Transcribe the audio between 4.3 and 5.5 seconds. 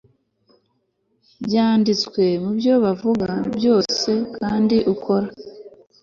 kandi ukora